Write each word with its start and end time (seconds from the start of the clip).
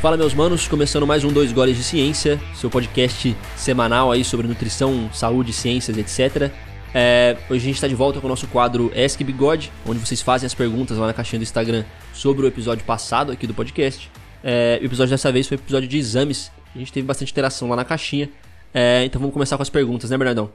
Fala 0.00 0.16
meus 0.16 0.32
manos, 0.32 0.68
começando 0.68 1.04
mais 1.04 1.24
um 1.24 1.32
Dois 1.32 1.50
Goles 1.50 1.76
de 1.76 1.82
Ciência, 1.82 2.38
seu 2.54 2.70
podcast 2.70 3.36
semanal 3.56 4.12
aí 4.12 4.24
sobre 4.24 4.46
nutrição, 4.46 5.12
saúde, 5.12 5.52
ciências, 5.52 5.98
etc. 5.98 6.52
É, 6.94 7.36
hoje 7.50 7.64
a 7.64 7.66
gente 7.66 7.74
está 7.74 7.88
de 7.88 7.96
volta 7.96 8.20
com 8.20 8.28
o 8.28 8.30
nosso 8.30 8.46
quadro 8.46 8.92
Ask 8.94 9.20
Bigode, 9.20 9.72
onde 9.84 9.98
vocês 9.98 10.22
fazem 10.22 10.46
as 10.46 10.54
perguntas 10.54 10.96
lá 10.98 11.08
na 11.08 11.12
caixinha 11.12 11.40
do 11.40 11.42
Instagram 11.42 11.84
sobre 12.12 12.44
o 12.44 12.48
episódio 12.48 12.84
passado 12.84 13.32
aqui 13.32 13.44
do 13.44 13.52
podcast. 13.52 14.08
É, 14.44 14.78
o 14.80 14.84
episódio 14.84 15.10
dessa 15.10 15.32
vez 15.32 15.48
foi 15.48 15.56
o 15.56 15.60
episódio 15.60 15.88
de 15.88 15.98
exames, 15.98 16.52
a 16.72 16.78
gente 16.78 16.92
teve 16.92 17.04
bastante 17.04 17.32
interação 17.32 17.68
lá 17.68 17.74
na 17.74 17.84
caixinha. 17.84 18.30
É, 18.72 19.04
então 19.04 19.20
vamos 19.20 19.32
começar 19.32 19.56
com 19.56 19.64
as 19.64 19.70
perguntas, 19.70 20.10
né 20.10 20.16
Bernardão? 20.16 20.52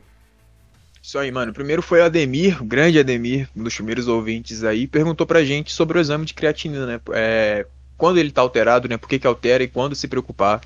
Isso 1.02 1.20
aí, 1.20 1.30
mano. 1.34 1.52
Primeiro 1.52 1.82
foi 1.82 2.00
o 2.00 2.06
Ademir, 2.06 2.62
o 2.62 2.66
grande 2.66 2.98
Ademir, 2.98 3.50
um 3.54 3.62
dos 3.62 3.76
primeiros 3.76 4.08
ouvintes 4.08 4.64
aí, 4.64 4.88
perguntou 4.88 5.28
pra 5.28 5.44
gente 5.44 5.74
sobre 5.74 5.98
o 5.98 6.02
exame 6.02 6.24
de 6.24 6.34
creatinina, 6.34 6.86
né? 6.86 7.02
É, 7.12 7.68
quando 8.04 8.18
ele 8.18 8.28
está 8.28 8.42
alterado, 8.42 8.90
né? 8.90 8.98
Por 8.98 9.08
que, 9.08 9.18
que 9.18 9.26
altera 9.26 9.64
e 9.64 9.68
quando 9.70 9.96
se 9.96 10.10
preocupar 10.10 10.60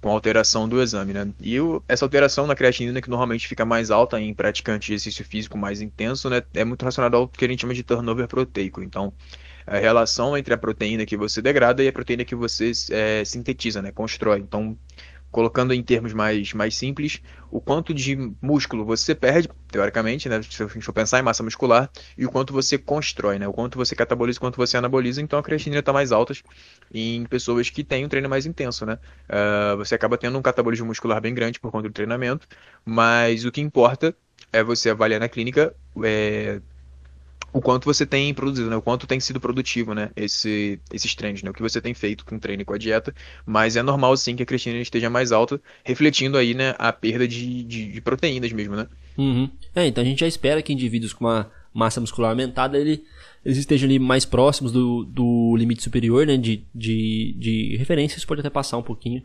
com 0.00 0.08
a 0.08 0.12
alteração 0.12 0.68
do 0.68 0.80
exame, 0.80 1.12
né? 1.12 1.28
E 1.40 1.58
o, 1.58 1.82
essa 1.88 2.04
alteração 2.04 2.46
na 2.46 2.54
creatinina, 2.54 3.02
que 3.02 3.10
normalmente 3.10 3.48
fica 3.48 3.64
mais 3.64 3.90
alta 3.90 4.20
em 4.20 4.32
praticantes 4.32 4.86
de 4.86 4.94
exercício 4.94 5.24
físico 5.24 5.58
mais 5.58 5.80
intenso, 5.80 6.30
né? 6.30 6.44
É 6.54 6.64
muito 6.64 6.82
relacionado 6.82 7.16
ao 7.16 7.26
que 7.26 7.44
a 7.44 7.48
gente 7.48 7.62
chama 7.62 7.74
de 7.74 7.82
turnover 7.82 8.28
proteico. 8.28 8.84
Então, 8.84 9.12
a 9.66 9.78
relação 9.78 10.38
entre 10.38 10.54
a 10.54 10.56
proteína 10.56 11.04
que 11.04 11.16
você 11.16 11.42
degrada 11.42 11.82
e 11.82 11.88
a 11.88 11.92
proteína 11.92 12.24
que 12.24 12.36
você 12.36 12.70
é, 12.92 13.24
sintetiza, 13.24 13.82
né? 13.82 13.90
Constrói. 13.90 14.38
Então, 14.38 14.78
colocando 15.30 15.74
em 15.74 15.82
termos 15.82 16.12
mais, 16.12 16.52
mais 16.52 16.74
simples, 16.76 17.20
o 17.50 17.60
quanto 17.60 17.92
de 17.92 18.16
músculo 18.40 18.84
você 18.84 19.14
perde, 19.14 19.48
teoricamente, 19.68 20.28
né, 20.28 20.40
se 20.42 20.62
a 20.62 20.66
gente 20.66 20.82
for 20.82 20.92
pensar 20.92 21.18
em 21.18 21.22
massa 21.22 21.42
muscular, 21.42 21.90
e 22.16 22.24
o 22.24 22.30
quanto 22.30 22.52
você 22.52 22.78
constrói, 22.78 23.38
né, 23.38 23.46
o 23.46 23.52
quanto 23.52 23.76
você 23.76 23.94
cataboliza, 23.94 24.38
o 24.38 24.40
quanto 24.40 24.56
você 24.56 24.76
anaboliza, 24.76 25.20
então 25.20 25.38
a 25.38 25.42
creatinina 25.42 25.80
está 25.80 25.92
mais 25.92 26.12
alta 26.12 26.34
em 26.92 27.24
pessoas 27.26 27.68
que 27.68 27.84
têm 27.84 28.04
um 28.04 28.08
treino 28.08 28.28
mais 28.28 28.46
intenso, 28.46 28.86
né, 28.86 28.98
uh, 29.28 29.76
você 29.76 29.94
acaba 29.94 30.16
tendo 30.16 30.38
um 30.38 30.42
catabolismo 30.42 30.86
muscular 30.86 31.20
bem 31.20 31.34
grande 31.34 31.60
por 31.60 31.70
conta 31.70 31.88
do 31.88 31.92
treinamento, 31.92 32.46
mas 32.84 33.44
o 33.44 33.52
que 33.52 33.60
importa 33.60 34.14
é 34.52 34.62
você 34.62 34.90
avaliar 34.90 35.20
na 35.20 35.28
clínica 35.28 35.74
é, 36.02 36.60
o 37.56 37.60
quanto 37.62 37.86
você 37.86 38.04
tem 38.04 38.34
produzido, 38.34 38.68
né? 38.68 38.76
O 38.76 38.82
quanto 38.82 39.06
tem 39.06 39.18
sido 39.18 39.40
produtivo, 39.40 39.94
né? 39.94 40.10
Esse, 40.14 40.78
esses 40.92 41.14
treinos, 41.14 41.42
né? 41.42 41.48
O 41.48 41.54
que 41.54 41.62
você 41.62 41.80
tem 41.80 41.94
feito 41.94 42.22
com 42.22 42.36
o 42.36 42.38
treino 42.38 42.60
e 42.60 42.64
com 42.66 42.74
a 42.74 42.78
dieta. 42.78 43.14
Mas 43.46 43.76
é 43.76 43.82
normal, 43.82 44.14
sim, 44.18 44.36
que 44.36 44.42
a 44.42 44.46
creatinina 44.46 44.82
esteja 44.82 45.08
mais 45.08 45.32
alta, 45.32 45.58
refletindo 45.82 46.36
aí, 46.36 46.52
né? 46.52 46.74
A 46.78 46.92
perda 46.92 47.26
de, 47.26 47.64
de, 47.64 47.92
de 47.92 48.00
proteínas 48.02 48.52
mesmo, 48.52 48.76
né? 48.76 48.86
Uhum. 49.16 49.48
É, 49.74 49.86
então 49.86 50.04
a 50.04 50.06
gente 50.06 50.20
já 50.20 50.26
espera 50.26 50.60
que 50.60 50.70
indivíduos 50.70 51.14
com 51.14 51.24
uma 51.24 51.50
massa 51.72 51.98
muscular 51.98 52.30
aumentada, 52.30 52.76
ele, 52.78 53.02
eles 53.42 53.56
estejam 53.56 53.88
ali 53.88 53.98
mais 53.98 54.26
próximos 54.26 54.70
do, 54.70 55.04
do 55.04 55.56
limite 55.56 55.82
superior, 55.82 56.26
né? 56.26 56.36
De, 56.36 56.62
de, 56.74 57.34
de 57.38 57.76
referência, 57.78 58.18
isso 58.18 58.26
pode 58.26 58.40
até 58.40 58.50
passar 58.50 58.76
um 58.76 58.82
pouquinho. 58.82 59.22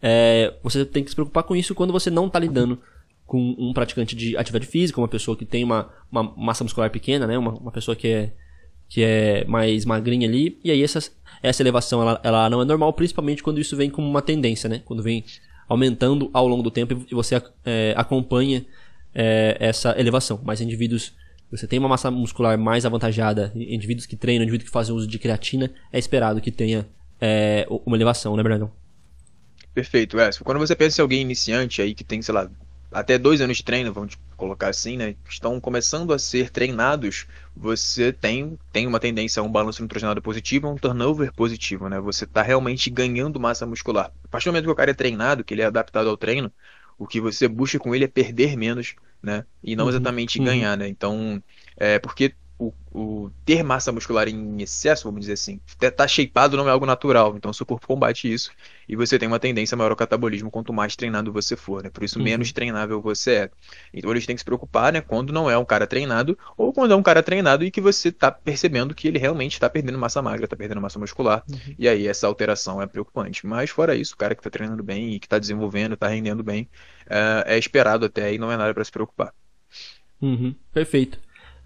É, 0.00 0.54
você 0.62 0.86
tem 0.86 1.04
que 1.04 1.10
se 1.10 1.14
preocupar 1.16 1.42
com 1.42 1.54
isso 1.54 1.74
quando 1.74 1.92
você 1.92 2.08
não 2.08 2.28
está 2.28 2.38
lidando 2.38 2.80
com 3.26 3.54
um 3.58 3.72
praticante 3.72 4.14
de 4.14 4.36
atividade 4.36 4.66
física, 4.66 5.00
uma 5.00 5.08
pessoa 5.08 5.36
que 5.36 5.44
tem 5.44 5.64
uma, 5.64 5.90
uma 6.10 6.22
massa 6.36 6.64
muscular 6.64 6.90
pequena, 6.90 7.26
né? 7.26 7.38
Uma, 7.38 7.52
uma 7.52 7.72
pessoa 7.72 7.96
que 7.96 8.08
é, 8.08 8.32
que 8.88 9.02
é 9.02 9.44
mais 9.46 9.84
magrinha 9.84 10.28
ali. 10.28 10.58
E 10.62 10.70
aí 10.70 10.82
essa, 10.82 11.00
essa 11.42 11.62
elevação 11.62 12.02
ela, 12.02 12.20
ela 12.22 12.50
não 12.50 12.62
é 12.62 12.64
normal, 12.64 12.92
principalmente 12.92 13.42
quando 13.42 13.60
isso 13.60 13.76
vem 13.76 13.90
como 13.90 14.08
uma 14.08 14.22
tendência, 14.22 14.68
né? 14.68 14.82
Quando 14.84 15.02
vem 15.02 15.24
aumentando 15.68 16.30
ao 16.32 16.46
longo 16.46 16.62
do 16.62 16.70
tempo 16.70 17.04
e 17.10 17.14
você 17.14 17.42
é, 17.64 17.94
acompanha 17.96 18.64
é, 19.14 19.56
essa 19.58 19.98
elevação. 19.98 20.40
Mas 20.44 20.60
indivíduos 20.60 21.12
você 21.50 21.68
tem 21.68 21.78
uma 21.78 21.88
massa 21.88 22.10
muscular 22.10 22.58
mais 22.58 22.84
avantajada, 22.84 23.52
indivíduos 23.54 24.06
que 24.06 24.16
treinam, 24.16 24.42
indivíduos 24.42 24.68
que 24.68 24.72
fazem 24.72 24.94
uso 24.94 25.06
de 25.06 25.18
creatina, 25.20 25.70
é 25.92 25.98
esperado 25.98 26.40
que 26.40 26.50
tenha 26.50 26.84
é, 27.20 27.64
uma 27.86 27.96
elevação, 27.96 28.36
né, 28.36 28.42
Brandon? 28.42 28.68
Perfeito, 29.72 30.18
é. 30.18 30.30
Quando 30.42 30.58
você 30.58 30.74
pensa 30.74 31.00
em 31.00 31.02
alguém 31.02 31.20
iniciante 31.20 31.80
aí 31.80 31.94
que 31.94 32.02
tem, 32.02 32.20
sei 32.22 32.34
lá, 32.34 32.50
até 32.94 33.18
dois 33.18 33.40
anos 33.40 33.56
de 33.56 33.64
treino, 33.64 33.92
vamos 33.92 34.16
colocar 34.36 34.68
assim, 34.68 34.96
né, 34.96 35.16
estão 35.28 35.60
começando 35.60 36.12
a 36.12 36.18
ser 36.18 36.48
treinados, 36.50 37.26
você 37.54 38.12
tem, 38.12 38.56
tem 38.72 38.86
uma 38.86 39.00
tendência 39.00 39.40
a 39.40 39.42
um 39.42 39.50
balanço 39.50 39.82
nitrogenado 39.82 40.22
positivo, 40.22 40.68
a 40.68 40.70
um 40.70 40.76
turnover 40.76 41.32
positivo, 41.34 41.88
né? 41.88 41.98
Você 42.00 42.24
está 42.24 42.40
realmente 42.40 42.88
ganhando 42.90 43.40
massa 43.40 43.66
muscular. 43.66 44.12
A 44.24 44.28
partir 44.28 44.46
do 44.46 44.52
momento 44.52 44.66
que 44.66 44.70
o 44.70 44.74
cara 44.74 44.92
é 44.92 44.94
treinado, 44.94 45.42
que 45.42 45.52
ele 45.52 45.62
é 45.62 45.66
adaptado 45.66 46.08
ao 46.08 46.16
treino, 46.16 46.52
o 46.96 47.06
que 47.06 47.20
você 47.20 47.48
busca 47.48 47.78
com 47.78 47.94
ele 47.94 48.04
é 48.04 48.08
perder 48.08 48.56
menos, 48.56 48.94
né? 49.20 49.44
E 49.62 49.74
não 49.74 49.84
uhum, 49.84 49.90
exatamente 49.90 50.38
uhum. 50.38 50.44
ganhar, 50.44 50.76
né? 50.76 50.88
Então, 50.88 51.42
é 51.76 51.98
porque 51.98 52.34
o, 52.94 53.28
ter 53.44 53.64
massa 53.64 53.90
muscular 53.90 54.28
em 54.28 54.62
excesso, 54.62 55.02
vamos 55.04 55.22
dizer 55.22 55.32
assim, 55.32 55.60
tá 55.96 56.06
shapeado 56.06 56.56
não 56.56 56.68
é 56.68 56.70
algo 56.70 56.86
natural. 56.86 57.34
Então, 57.36 57.52
seu 57.52 57.66
corpo 57.66 57.88
combate 57.88 58.32
isso 58.32 58.52
e 58.88 58.94
você 58.94 59.18
tem 59.18 59.26
uma 59.26 59.40
tendência 59.40 59.76
maior 59.76 59.90
ao 59.90 59.96
catabolismo 59.96 60.48
quanto 60.48 60.72
mais 60.72 60.94
treinado 60.94 61.32
você 61.32 61.56
for, 61.56 61.82
né? 61.82 61.90
Por 61.90 62.04
isso, 62.04 62.18
uhum. 62.18 62.24
menos 62.24 62.52
treinável 62.52 63.02
você 63.02 63.32
é. 63.32 63.50
Então, 63.92 64.12
eles 64.12 64.24
têm 64.24 64.36
que 64.36 64.40
se 64.40 64.44
preocupar, 64.44 64.92
né? 64.92 65.00
Quando 65.00 65.32
não 65.32 65.50
é 65.50 65.58
um 65.58 65.64
cara 65.64 65.88
treinado 65.88 66.38
ou 66.56 66.72
quando 66.72 66.92
é 66.92 66.96
um 66.96 67.02
cara 67.02 67.20
treinado 67.20 67.64
e 67.64 67.70
que 67.70 67.80
você 67.80 68.12
tá 68.12 68.30
percebendo 68.30 68.94
que 68.94 69.08
ele 69.08 69.18
realmente 69.18 69.54
está 69.54 69.68
perdendo 69.68 69.98
massa 69.98 70.22
magra, 70.22 70.44
está 70.44 70.56
perdendo 70.56 70.80
massa 70.80 70.98
muscular. 70.98 71.42
Uhum. 71.50 71.74
E 71.76 71.88
aí, 71.88 72.06
essa 72.06 72.28
alteração 72.28 72.80
é 72.80 72.86
preocupante. 72.86 73.44
Mas, 73.44 73.70
fora 73.70 73.96
isso, 73.96 74.14
o 74.14 74.16
cara 74.16 74.36
que 74.36 74.40
está 74.40 74.50
treinando 74.50 74.84
bem 74.84 75.14
e 75.14 75.18
que 75.18 75.26
está 75.26 75.40
desenvolvendo, 75.40 75.94
está 75.94 76.06
rendendo 76.06 76.44
bem, 76.44 76.68
é, 77.10 77.56
é 77.56 77.58
esperado 77.58 78.06
até 78.06 78.32
e 78.32 78.38
não 78.38 78.52
é 78.52 78.56
nada 78.56 78.72
para 78.72 78.84
se 78.84 78.92
preocupar. 78.92 79.34
Uhum. 80.22 80.54
Perfeito. 80.72 81.18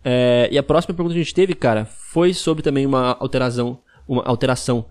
É, 0.04 0.48
e 0.50 0.58
a 0.58 0.62
próxima 0.62 0.94
pergunta 0.94 1.14
que 1.14 1.20
a 1.20 1.22
gente 1.22 1.34
teve, 1.34 1.54
cara, 1.54 1.84
foi 1.84 2.32
sobre 2.32 2.62
também 2.62 2.86
uma 2.86 3.16
alteração, 3.18 3.80
uma 4.06 4.22
alteração 4.24 4.86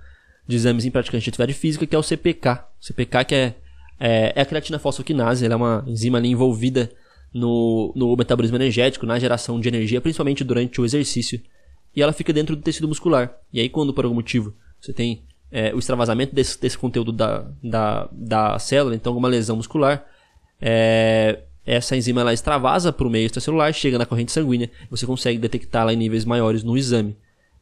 de 0.47 0.55
exames 0.55 0.85
em 0.85 0.91
praticantes 0.91 1.23
de 1.23 1.29
atividade 1.29 1.53
física, 1.53 1.85
que 1.85 1.95
é 1.95 1.99
o 1.99 2.03
CPK. 2.03 2.65
O 2.79 2.85
CPK 2.85 3.25
que 3.25 3.35
é, 3.35 3.55
é, 3.99 4.33
é 4.35 4.41
a 4.41 4.45
creatina 4.45 4.79
fosfoquinase, 4.79 5.45
ela 5.45 5.53
é 5.53 5.57
uma 5.57 5.83
enzima 5.87 6.17
ali 6.17 6.29
envolvida 6.29 6.91
no, 7.33 7.93
no 7.95 8.15
metabolismo 8.15 8.57
energético, 8.57 9.05
na 9.05 9.19
geração 9.19 9.59
de 9.59 9.67
energia, 9.67 10.01
principalmente 10.01 10.43
durante 10.43 10.79
o 10.79 10.85
exercício. 10.85 11.41
E 11.95 12.01
ela 12.01 12.13
fica 12.13 12.31
dentro 12.31 12.55
do 12.55 12.61
tecido 12.61 12.87
muscular. 12.87 13.35
E 13.51 13.59
aí, 13.59 13.69
quando 13.69 13.93
por 13.93 14.05
algum 14.05 14.15
motivo 14.15 14.53
você 14.79 14.93
tem 14.93 15.23
é, 15.51 15.73
o 15.73 15.79
extravasamento 15.79 16.33
desse, 16.33 16.59
desse 16.59 16.77
conteúdo 16.77 17.11
da, 17.11 17.49
da, 17.63 18.09
da 18.11 18.59
célula, 18.59 18.95
então 18.95 19.11
alguma 19.11 19.27
lesão 19.27 19.55
muscular, 19.55 20.05
é, 20.61 21.43
essa 21.67 21.97
enzima 21.97 22.21
ela 22.21 22.33
extravasa 22.33 22.93
para 22.93 23.05
o 23.05 23.09
meio 23.09 23.25
extracelular, 23.25 23.71
chega 23.73 23.97
na 23.97 24.05
corrente 24.05 24.31
sanguínea, 24.31 24.71
você 24.89 25.05
consegue 25.05 25.37
detectá-la 25.37 25.93
em 25.93 25.97
níveis 25.97 26.23
maiores 26.23 26.63
no 26.63 26.77
exame. 26.77 27.17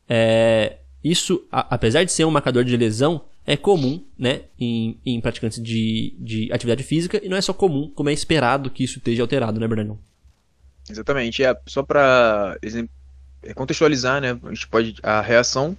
É, 0.08 0.78
isso, 1.04 1.44
a, 1.52 1.74
apesar 1.74 2.04
de 2.04 2.12
ser 2.12 2.24
um 2.24 2.32
marcador 2.32 2.64
de 2.64 2.78
lesão, 2.78 3.26
é 3.48 3.58
comum 3.58 4.04
né, 4.18 4.42
em, 4.60 5.00
em, 5.04 5.20
praticantes 5.20 5.62
de, 5.62 6.16
de 6.20 6.52
atividade 6.54 6.84
física 6.84 7.20
e 7.24 7.28
não 7.28 7.36
é 7.36 7.42
só 7.42 7.54
comum, 7.54 7.92
como 7.94 8.10
é 8.10 8.14
esperado 8.14 8.70
que 8.70 8.84
isso 8.84 9.00
esteja 9.00 9.24
alterado, 9.24 9.60
né, 9.60 9.68
Bernardo? 9.68 10.00
Exatamente. 10.90 11.44
É, 11.44 11.56
só 11.66 11.82
para 11.82 12.58
é, 13.44 13.54
contextualizar, 13.56 14.22
né, 14.22 14.40
a 14.44 14.50
gente 14.50 14.68
pode 14.68 14.96
a 15.02 15.20
reação 15.20 15.76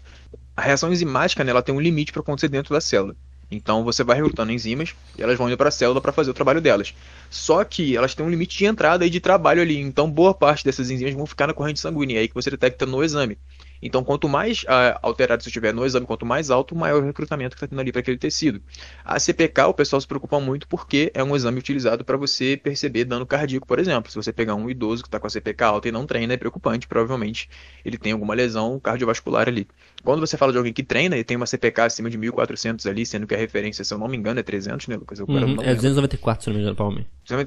a 0.57 0.63
reação 0.63 0.91
enzimática 0.91 1.45
né, 1.45 1.51
ela 1.51 1.63
tem 1.63 1.75
um 1.75 1.81
limite 1.81 2.13
para 2.13 2.23
acontecer 2.23 2.49
dentro 2.49 2.75
da 2.75 2.81
célula. 2.81 3.15
Então 3.51 3.85
você 3.85 4.03
vai 4.03 4.17
recrutando 4.17 4.53
enzimas 4.53 4.95
e 5.17 5.23
elas 5.23 5.39
vão 5.39 5.49
indo 5.49 5.57
para 5.57 5.69
a 5.69 5.73
célula 5.73 6.01
para 6.01 6.13
fazer 6.13 6.31
o 6.31 6.35
trabalho 6.35 6.61
delas. 6.61 6.95
Só 7.31 7.63
que 7.65 7.97
elas 7.97 8.15
têm 8.15 8.27
um 8.27 8.31
limite 8.31 8.59
de 8.59 8.67
entrada 8.67 9.07
e 9.07 9.11
de 9.11 9.21
trabalho 9.21 9.63
ali. 9.63 9.79
Então 9.79 10.11
boa 10.11 10.35
parte 10.35 10.65
dessas 10.65 10.91
enzimas 10.91 11.15
vão 11.15 11.27
ficar 11.27 11.47
na 11.47 11.55
corrente 11.55 11.81
sanguínea, 11.81 12.19
é 12.19 12.21
aí 12.21 12.29
que 12.29 12.35
você 12.35 12.51
detecta 12.51 12.87
no 12.87 13.03
exame. 13.05 13.39
Então, 13.83 14.03
quanto 14.03 14.29
mais 14.29 14.63
uh, 14.65 14.99
alterado 15.03 15.43
você 15.43 15.49
estiver 15.49 15.73
no 15.73 15.85
exame, 15.85 16.07
quanto 16.07 16.25
mais 16.25 16.51
alto, 16.51 16.75
maior 16.75 17.03
o 17.03 17.07
recrutamento 17.07 17.57
que 17.57 17.57
está 17.57 17.67
tendo 17.67 17.81
ali 17.81 17.93
para 17.93 18.01
aquele 18.01 18.19
tecido. 18.19 18.61
A 19.05 19.19
CPK, 19.19 19.67
o 19.67 19.75
pessoal 19.75 20.01
se 20.01 20.07
preocupa 20.07 20.41
muito 20.41 20.67
porque 20.69 21.11
é 21.15 21.23
um 21.23 21.35
exame 21.35 21.59
utilizado 21.59 22.05
para 22.05 22.17
você 22.17 22.57
perceber 22.57 23.05
dano 23.05 23.27
cardíaco, 23.27 23.67
por 23.67 23.79
exemplo. 23.79 24.11
Se 24.11 24.17
você 24.17 24.33
pegar 24.33 24.55
um 24.55 24.69
idoso 24.71 25.03
que 25.03 25.09
está 25.09 25.21
com 25.21 25.27
a 25.27 25.31
CPK 25.31 25.65
alta 25.65 25.89
e 25.89 25.93
não 25.93 26.07
treina, 26.07 26.35
é 26.35 26.37
preocupante. 26.37 26.87
Provavelmente 26.87 27.49
ele 27.85 27.99
tem 27.99 28.13
alguma 28.13 28.35
lesão 28.35 28.79
cardiovascular 28.81 29.49
ali. 29.49 29.67
Quando 30.03 30.21
você 30.21 30.37
fala 30.37 30.53
de 30.53 30.59
alguém 30.59 30.73
que 30.73 30.83
treina 30.83 31.17
e 31.17 31.25
tem 31.25 31.37
uma 31.37 31.47
CPK 31.47 31.83
acima 31.83 32.09
de 32.09 32.19
1.400 32.19 32.89
ali, 32.89 33.05
sendo 33.05 33.27
que 33.27 33.35
a 33.35 33.39
referência, 33.39 33.85
se 33.85 33.93
eu 33.93 33.99
não 33.99 34.09
me 34.09 34.17
engano, 34.17 34.39
é 34.39 34.43
300, 34.43 34.87
né, 34.89 34.97
Lucas? 34.97 35.19
Eu 35.19 35.27
uhum, 35.29 35.57
é 35.63 35.75
294, 35.75 36.45
se 36.45 36.51
não 36.51 36.55
me 36.55 36.63
engano, 36.63 36.77
Palme. 36.77 37.07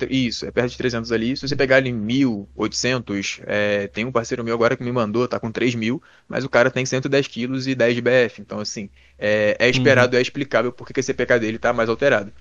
Isso, 0.10 0.46
é 0.46 0.52
perto 0.52 0.72
de 0.72 0.78
300 0.78 1.12
ali. 1.12 1.38
Se 1.38 1.48
você 1.48 1.56
pegar 1.56 1.78
ali 1.78 1.92
1.800, 1.92 3.44
é, 3.48 3.88
tem 3.88 4.04
um 4.04 4.12
parceiro 4.12 4.44
meu 4.44 4.54
agora 4.54 4.76
que 4.76 4.84
me 4.84 4.92
mandou, 4.92 5.26
tá 5.26 5.40
com 5.40 5.52
3.000, 5.52 6.02
mas 6.30 6.46
o 6.46 6.50
cara 6.50 6.70
tem 6.70 6.86
110 6.86 7.28
quilos 7.28 7.68
e 7.68 7.74
10 7.74 7.96
de 7.96 8.02
BF. 8.02 8.40
Então, 8.40 8.60
assim, 8.60 8.88
é, 9.18 9.58
é 9.60 9.68
esperado, 9.68 10.14
uhum. 10.14 10.20
é 10.20 10.22
explicável 10.22 10.72
porque 10.72 11.00
esse 11.00 11.08
CPK 11.08 11.40
dele 11.40 11.56
está 11.58 11.74
mais 11.74 11.90
alterado. 11.90 12.32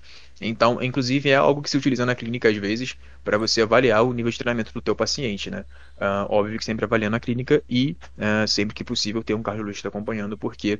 Então, 0.41 0.81
inclusive, 0.81 1.29
é 1.29 1.35
algo 1.35 1.61
que 1.61 1.69
se 1.69 1.77
utiliza 1.77 2.05
na 2.05 2.15
clínica 2.15 2.49
às 2.49 2.57
vezes 2.57 2.95
para 3.23 3.37
você 3.37 3.61
avaliar 3.61 4.03
o 4.03 4.13
nível 4.13 4.31
de 4.31 4.37
treinamento 4.37 4.73
do 4.73 4.81
teu 4.81 4.95
paciente, 4.95 5.51
né? 5.51 5.65
Uh, 5.97 6.25
óbvio 6.29 6.57
que 6.57 6.65
sempre 6.65 6.85
avaliando 6.85 7.15
a 7.15 7.19
clínica 7.19 7.61
e 7.69 7.97
uh, 8.17 8.47
sempre 8.47 8.73
que 8.73 8.83
possível 8.83 9.23
ter 9.23 9.33
um 9.33 9.43
cardiologista 9.43 9.87
acompanhando, 9.87 10.37
porque 10.37 10.79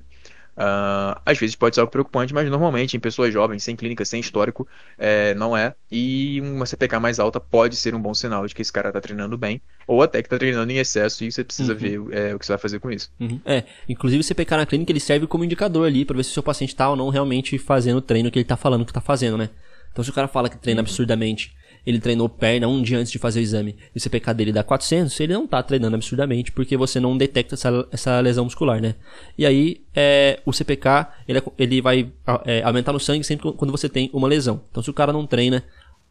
Uh, 0.59 1.15
às 1.25 1.38
vezes 1.38 1.56
pode 1.56 1.75
ser 1.75 1.79
algo 1.79 1.89
preocupante, 1.89 2.33
mas 2.33 2.50
normalmente 2.50 2.97
em 2.97 3.00
pessoas 3.00 3.31
jovens, 3.33 3.63
sem 3.63 3.77
clínica, 3.77 4.03
sem 4.03 4.19
histórico, 4.19 4.67
é, 4.97 5.33
não 5.35 5.56
é. 5.56 5.73
E 5.89 6.41
uma 6.41 6.65
CPK 6.65 7.00
mais 7.00 7.17
alta 7.17 7.39
pode 7.39 7.77
ser 7.77 7.95
um 7.95 8.01
bom 8.01 8.13
sinal 8.13 8.45
de 8.45 8.53
que 8.53 8.61
esse 8.61 8.71
cara 8.71 8.91
tá 8.91 9.00
treinando 9.00 9.38
bem, 9.38 9.61
ou 9.88 10.03
até 10.03 10.21
que 10.21 10.27
tá 10.27 10.38
treinando 10.38 10.69
em 10.69 10.77
excesso 10.77 11.23
e 11.23 11.31
você 11.31 11.45
precisa 11.45 11.71
uhum. 11.71 11.79
ver 11.79 12.01
é, 12.11 12.35
o 12.35 12.39
que 12.39 12.45
você 12.45 12.51
vai 12.51 12.59
fazer 12.59 12.79
com 12.79 12.91
isso. 12.91 13.09
Uhum. 13.21 13.39
É, 13.45 13.63
inclusive 13.88 14.19
o 14.19 14.23
CPK 14.23 14.57
na 14.57 14.65
clínica 14.65 14.91
ele 14.91 15.00
serve 15.00 15.27
como 15.27 15.45
indicador 15.45 15.88
ali 15.88 16.03
para 16.03 16.17
ver 16.17 16.23
se 16.25 16.31
o 16.31 16.33
seu 16.33 16.44
paciente 16.44 16.75
tá 16.75 16.89
ou 16.89 16.95
não 16.97 17.07
realmente 17.07 17.57
fazendo 17.57 17.97
o 17.97 18.01
treino 18.01 18.29
que 18.29 18.38
ele 18.38 18.45
tá 18.45 18.57
falando 18.57 18.85
que 18.85 18.91
tá 18.91 19.01
fazendo, 19.01 19.38
né? 19.38 19.49
Então 19.91 20.03
se 20.03 20.09
o 20.09 20.13
cara 20.13 20.27
fala 20.27 20.50
que 20.50 20.57
treina 20.57 20.81
absurdamente 20.81 21.53
ele 21.86 22.00
treinou 22.00 22.27
perna 22.27 22.68
um 22.68 22.81
dia 22.81 22.97
antes 22.97 23.12
de 23.12 23.18
fazer 23.18 23.39
o 23.39 23.41
exame 23.41 23.75
e 23.95 23.97
o 23.97 24.00
CPK 24.00 24.33
dele 24.33 24.51
dá 24.51 24.63
400, 24.63 25.18
ele 25.19 25.33
não 25.33 25.47
tá 25.47 25.62
treinando 25.63 25.95
absurdamente 25.95 26.51
porque 26.51 26.77
você 26.77 27.00
não 27.00 27.18
detecta 27.18 27.56
essa, 27.56 27.88
essa 27.91 28.19
lesão 28.19 28.44
muscular, 28.44 28.81
né? 28.81 28.95
E 29.38 29.45
aí, 29.45 29.81
é, 29.95 30.39
o 30.45 30.53
CPK, 30.53 31.07
ele, 31.27 31.39
é, 31.39 31.44
ele 31.57 31.81
vai 31.81 32.12
é, 32.45 32.62
aumentar 32.63 32.94
no 32.94 33.00
sangue 33.00 33.24
sempre 33.24 33.51
quando 33.53 33.71
você 33.71 33.88
tem 33.88 34.09
uma 34.13 34.27
lesão. 34.27 34.62
Então, 34.69 34.83
se 34.83 34.89
o 34.89 34.94
cara 34.94 35.13
não 35.13 35.25
treina, 35.25 35.63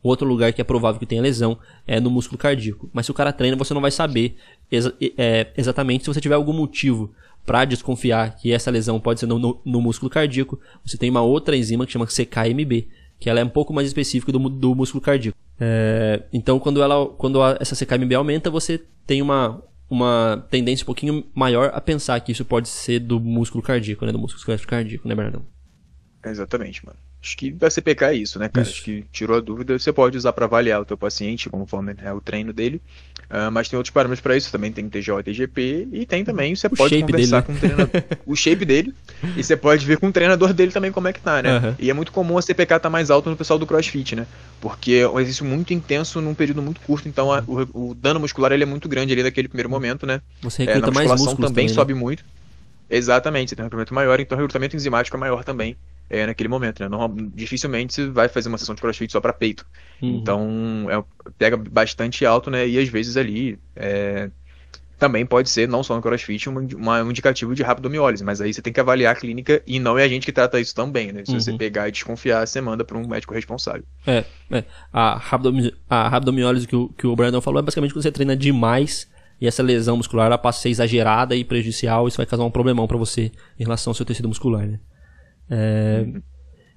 outro 0.03 0.27
lugar 0.27 0.53
que 0.53 0.61
é 0.61 0.65
provável 0.65 0.99
que 0.99 1.07
tenha 1.07 1.23
lesão 1.23 1.59
é 1.87 2.01
no 2.01 2.11
músculo 2.11 2.39
cardíaco. 2.39 2.89
Mas 2.93 3.07
se 3.07 3.13
o 3.13 3.15
cara 3.15 3.33
treina, 3.33 3.57
você 3.57 3.75
não 3.75 3.81
vai 3.81 3.91
saber 3.91 4.37
exa 4.71 4.95
é, 5.17 5.49
exatamente 5.57 6.05
se 6.05 6.13
você 6.13 6.21
tiver 6.21 6.35
algum 6.35 6.53
motivo 6.53 7.13
para 7.45 7.65
desconfiar 7.65 8.37
que 8.37 8.53
essa 8.53 8.71
lesão 8.71 9.01
pode 9.01 9.21
ser 9.21 9.27
no, 9.27 9.39
no, 9.39 9.61
no, 9.65 9.81
músculo 9.81 10.11
cardíaco. 10.11 10.61
Você 10.85 10.99
tem 10.99 11.09
uma 11.09 11.23
outra 11.23 11.57
enzima 11.57 11.87
que 11.87 11.93
chama 11.93 12.07
CKMB, 12.07 12.89
que 13.19 13.29
ela 13.29 13.41
é 13.41 13.45
um 13.45 13.49
pouco 13.49 13.73
mais 13.73 13.87
específica 13.87 14.31
do, 14.33 14.39
do 14.49 14.75
músculo 14.75 15.01
cardíaco. 15.03 15.37
É, 15.61 16.23
então, 16.33 16.59
quando, 16.59 16.83
ela, 16.83 17.07
quando 17.07 17.43
a, 17.43 17.57
essa 17.61 17.75
CKMB 17.75 18.15
aumenta, 18.15 18.51
você 18.51 18.81
tem 19.07 19.21
uma, 19.21 19.63
uma 19.91 20.47
tendência 20.51 20.85
um 20.85 20.87
pouquinho 20.87 21.25
maior 21.35 21.71
a 21.75 21.81
pensar 21.81 22.21
que 22.21 22.33
isso 22.33 22.45
pode 22.45 22.69
ser 22.69 23.01
do 23.01 23.19
músculo 23.19 23.63
cardíaco, 23.63 24.07
né? 24.07 24.13
Do 24.13 24.19
músculo 24.19 24.59
cardíaco, 24.67 25.09
né, 25.09 25.15
Bernardão? 25.15 25.45
Exatamente, 26.25 26.85
mano. 26.85 26.99
Acho 27.21 27.37
que 27.37 27.55
a 27.61 27.69
CPK 27.69 28.05
é 28.05 28.15
isso, 28.15 28.39
né, 28.39 28.49
cara? 28.49 28.65
Isso. 28.65 28.77
Acho 28.77 28.85
que 28.85 29.05
tirou 29.11 29.37
a 29.37 29.41
dúvida. 29.41 29.77
Você 29.77 29.93
pode 29.93 30.17
usar 30.17 30.33
para 30.33 30.45
avaliar 30.45 30.81
o 30.81 30.85
teu 30.85 30.97
paciente, 30.97 31.51
conforme 31.51 31.95
é 32.03 32.13
o 32.13 32.21
treino 32.21 32.53
dele. 32.53 32.81
Uh, 33.29 33.51
mas 33.51 33.69
tem 33.69 33.77
outros 33.77 33.93
parâmetros 33.93 34.21
para 34.21 34.37
isso. 34.37 34.53
Também 34.53 34.71
tem 34.71 34.89
TGO 34.89 35.19
e 35.19 35.23
TGP. 35.25 35.89
E 35.93 36.07
tem 36.07 36.25
também, 36.25 36.55
você 36.55 36.69
o 36.69 36.71
pode 36.71 37.01
conversar 37.01 37.17
dele, 37.17 37.31
né? 37.33 37.43
com 37.43 37.53
o 37.53 37.57
treinador. 37.57 38.03
o 38.25 38.37
shape 38.37 38.65
dele. 38.65 38.95
E 39.37 39.43
você 39.43 39.57
pode 39.57 39.85
ver 39.85 39.99
com 39.99 40.07
o 40.07 40.13
treinador 40.13 40.53
dele 40.53 40.71
também 40.71 40.93
como 40.93 41.09
é 41.09 41.13
que 41.13 41.21
tá, 41.21 41.43
né? 41.43 41.59
Uhum. 41.59 41.75
E 41.81 41.91
é 41.91 41.93
muito 41.93 42.13
comum 42.13 42.39
a 42.39 42.43
CPK 42.43 42.63
estar 42.63 42.81
tá 42.81 42.91
mais 42.91 43.11
alto 43.11 43.29
no 43.29 43.37
pessoal 43.37 43.59
do 43.59 43.67
CrossFit, 43.67 44.15
né? 44.15 44.25
Porque 44.61 44.93
é 44.93 45.09
um 45.09 45.19
exercício 45.19 45.45
muito 45.45 45.75
intenso 45.75 46.21
num 46.21 46.35
período 46.35 46.63
muito 46.63 46.81
curto. 46.83 47.09
Então 47.09 47.33
a, 47.33 47.43
o, 47.47 47.91
o, 47.91 47.95
dano 47.95 48.21
muscular 48.21 48.53
ele 48.53 48.63
é 48.63 48.67
muito 48.67 48.89
grande 48.89 49.13
ali 49.13 49.25
naquele 49.25 49.49
primeiro 49.49 49.69
momento, 49.69 50.07
né? 50.07 50.21
Você 50.41 50.65
recruta 50.65 50.79
é, 50.79 50.81
na 50.81 50.87
musculação 50.87 51.27
mais 51.27 51.37
também, 51.37 51.49
também 51.49 51.67
né? 51.67 51.75
sobe 51.75 51.95
muito. 51.95 52.25
Exatamente, 52.89 53.51
você 53.51 53.57
tem 53.57 53.65
um 53.65 53.67
recrutamento 53.67 53.93
maior, 53.93 54.19
então 54.19 54.39
o 54.39 54.41
recrutamento 54.41 54.75
enzimático 54.75 55.15
é 55.15 55.21
maior 55.21 55.45
também 55.45 55.77
é, 56.11 56.27
naquele 56.27 56.49
momento, 56.49 56.81
né? 56.81 56.89
Normal, 56.89 57.15
dificilmente 57.35 57.93
você 57.93 58.07
vai 58.09 58.29
fazer 58.29 58.49
uma 58.49 58.59
sessão 58.59 58.75
de 58.75 58.81
crossfit 58.81 59.13
só 59.13 59.21
para 59.21 59.33
peito. 59.33 59.67
Uhum. 60.01 60.17
Então, 60.17 60.87
é, 60.91 61.33
pega 61.37 61.57
bastante 61.57 62.25
alto, 62.25 62.51
né? 62.51 62.67
E 62.67 62.79
às 62.79 62.89
vezes 62.89 63.17
ali 63.17 63.59
é, 63.77 64.31
também 64.99 65.25
pode 65.25 65.49
ser, 65.49 65.69
não 65.69 65.83
só 65.83 65.95
no 65.95 66.03
crossfit, 66.03 66.49
um, 66.49 66.67
uma, 66.77 67.03
um 67.03 67.11
indicativo 67.11 67.55
de 67.55 67.63
rabdomiólise, 67.63 68.25
mas 68.25 68.41
aí 68.41 68.53
você 68.53 68.61
tem 68.61 68.73
que 68.73 68.81
avaliar 68.81 69.13
a 69.13 69.19
clínica 69.19 69.63
e 69.67 69.79
não 69.79 69.97
é 69.97 70.05
a 70.05 70.09
gente 70.09 70.27
que 70.27 70.33
trata 70.33 70.59
isso 70.59 70.75
também, 70.75 71.13
né? 71.13 71.25
Se 71.25 71.33
uhum. 71.33 71.41
você 71.41 71.53
pegar 71.53 71.89
e 71.89 71.93
desconfiar, 71.93 72.47
você 72.47 72.61
manda 72.61 72.85
para 72.85 72.99
um 72.99 73.07
médico 73.07 73.33
responsável. 73.33 73.85
É, 74.07 74.25
é. 74.51 74.65
A, 74.93 75.17
rabdomi 75.17 75.73
a 75.89 76.09
rabdomiólise 76.09 76.67
que 76.67 76.77
o, 76.77 76.89
que 76.89 77.07
o 77.07 77.15
Brandon 77.15 77.41
falou 77.41 77.61
é 77.61 77.63
basicamente 77.63 77.93
quando 77.93 78.03
você 78.03 78.13
treina 78.13 78.37
demais 78.37 79.09
e 79.41 79.47
essa 79.47 79.63
lesão 79.63 79.97
muscular 79.97 80.27
ela 80.27 80.39
passa 80.39 80.59
a 80.59 80.63
ser 80.63 80.71
exagerada 80.71 81.37
e 81.37 81.45
prejudicial, 81.45 82.09
isso 82.09 82.17
vai 82.17 82.27
causar 82.27 82.45
um 82.45 82.51
problemão 82.51 82.89
para 82.89 82.97
você 82.97 83.31
em 83.59 83.63
relação 83.63 83.93
ao 83.93 83.95
seu 83.95 84.05
tecido 84.05 84.27
muscular, 84.27 84.67
né? 84.67 84.81
É... 85.51 86.07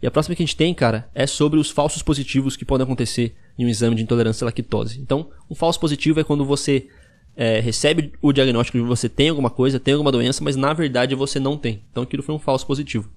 E 0.02 0.08
a 0.08 0.12
próxima 0.12 0.36
que 0.36 0.42
a 0.42 0.46
gente 0.46 0.56
tem, 0.56 0.74
cara, 0.74 1.10
é 1.14 1.28
sobre 1.28 1.60
os 1.60 1.70
falsos 1.70 2.02
positivos 2.02 2.58
que 2.58 2.66
podem 2.66 2.84
acontecer 2.84 3.36
em 3.58 3.66
um 3.66 3.70
exame 3.70 3.96
de 3.96 4.02
intolerância 4.02 4.44
à 4.44 4.48
lactose. 4.48 5.00
Então, 5.00 5.30
um 5.50 5.54
falso 5.54 5.80
positivo 5.80 6.20
é 6.20 6.24
quando 6.24 6.44
você 6.44 6.88
é, 7.36 7.60
recebe 7.60 8.12
o 8.22 8.34
diagnóstico 8.34 8.80
de 8.80 8.84
que 8.84 8.90
você 8.90 9.08
tem 9.08 9.30
alguma 9.30 9.50
coisa, 9.50 9.80
tem 9.80 9.94
alguma 9.94 10.12
doença, 10.12 10.44
mas 10.44 10.56
na 10.56 10.74
verdade 10.74 11.14
você 11.14 11.40
não 11.40 11.56
tem. 11.56 11.84
Então, 11.92 12.02
aquilo 12.02 12.24
foi 12.24 12.34
um 12.34 12.40
falso 12.40 12.66
positivo. 12.66 13.12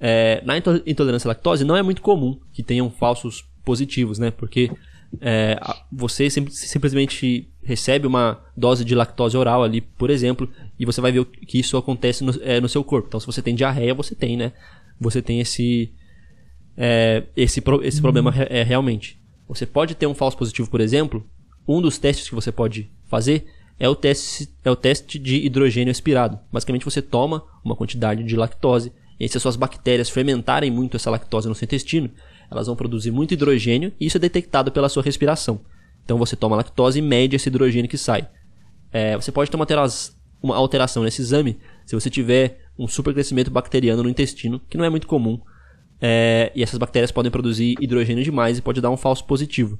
É, 0.00 0.42
na 0.44 0.56
intolerância 0.56 1.28
à 1.28 1.30
lactose, 1.30 1.64
não 1.64 1.76
é 1.76 1.82
muito 1.82 2.00
comum 2.00 2.40
que 2.52 2.62
tenham 2.62 2.90
falsos 2.90 3.44
positivos, 3.62 4.18
né? 4.18 4.30
Porque 4.30 4.70
é, 5.20 5.58
você 5.90 6.28
sim, 6.30 6.46
simplesmente 6.48 7.48
recebe 7.62 8.06
uma 8.06 8.42
dose 8.56 8.84
de 8.84 8.94
lactose 8.94 9.36
oral 9.36 9.62
ali, 9.62 9.80
por 9.80 10.10
exemplo, 10.10 10.50
e 10.78 10.84
você 10.84 11.00
vai 11.00 11.12
ver 11.12 11.24
que 11.24 11.58
isso 11.58 11.76
acontece 11.76 12.24
no, 12.24 12.32
é, 12.42 12.60
no 12.60 12.68
seu 12.68 12.82
corpo. 12.82 13.08
Então, 13.08 13.20
se 13.20 13.26
você 13.26 13.40
tem 13.40 13.54
diarreia, 13.54 13.94
você 13.94 14.14
tem, 14.14 14.36
né? 14.36 14.52
Você 15.00 15.20
tem 15.20 15.40
esse 15.40 15.92
é, 16.76 17.24
esse, 17.36 17.62
esse 17.82 18.00
problema 18.00 18.34
é, 18.48 18.62
realmente. 18.62 19.20
Você 19.48 19.66
pode 19.66 19.94
ter 19.94 20.06
um 20.06 20.14
falso 20.14 20.36
positivo, 20.36 20.70
por 20.70 20.80
exemplo. 20.80 21.24
Um 21.66 21.80
dos 21.80 21.98
testes 21.98 22.28
que 22.28 22.34
você 22.34 22.52
pode 22.52 22.90
fazer 23.04 23.46
é 23.78 23.88
o 23.88 23.94
teste, 23.94 24.48
é 24.64 24.70
o 24.70 24.76
teste 24.76 25.18
de 25.18 25.36
hidrogênio 25.36 25.90
expirado. 25.90 26.38
Basicamente, 26.52 26.84
você 26.84 27.02
toma 27.02 27.44
uma 27.64 27.76
quantidade 27.76 28.22
de 28.22 28.36
lactose 28.36 28.92
e 29.18 29.28
se 29.28 29.36
as 29.36 29.42
suas 29.42 29.56
bactérias 29.56 30.10
fermentarem 30.10 30.70
muito 30.70 30.96
essa 30.96 31.10
lactose 31.10 31.48
no 31.48 31.54
seu 31.54 31.66
intestino, 31.66 32.10
elas 32.50 32.66
vão 32.66 32.76
produzir 32.76 33.10
muito 33.10 33.32
hidrogênio 33.32 33.92
e 33.98 34.06
isso 34.06 34.16
é 34.16 34.20
detectado 34.20 34.70
pela 34.72 34.88
sua 34.88 35.02
respiração. 35.02 35.60
Então 36.04 36.18
você 36.18 36.36
toma 36.36 36.56
lactose 36.56 36.98
e 36.98 37.02
mede 37.02 37.36
esse 37.36 37.48
hidrogênio 37.48 37.88
que 37.88 37.96
sai. 37.96 38.28
É, 38.92 39.16
você 39.16 39.32
pode 39.32 39.50
ter 39.50 39.56
uma, 39.56 39.66
uma 40.42 40.56
alteração 40.56 41.02
nesse 41.02 41.22
exame 41.22 41.58
se 41.86 41.94
você 41.94 42.10
tiver 42.10 42.63
um 42.78 42.86
supercrescimento 42.86 43.50
bacteriano 43.50 44.02
no 44.02 44.08
intestino, 44.08 44.60
que 44.68 44.76
não 44.76 44.84
é 44.84 44.90
muito 44.90 45.06
comum. 45.06 45.40
É, 46.00 46.52
e 46.54 46.62
essas 46.62 46.78
bactérias 46.78 47.12
podem 47.12 47.30
produzir 47.30 47.76
hidrogênio 47.80 48.24
demais 48.24 48.58
e 48.58 48.62
pode 48.62 48.80
dar 48.80 48.90
um 48.90 48.96
falso 48.96 49.24
positivo. 49.24 49.78